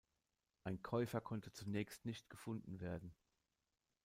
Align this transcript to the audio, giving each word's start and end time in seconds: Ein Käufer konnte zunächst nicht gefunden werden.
Ein 0.63 0.81
Käufer 0.81 1.21
konnte 1.21 1.51
zunächst 1.51 2.05
nicht 2.05 2.27
gefunden 2.27 2.79
werden. 2.79 3.13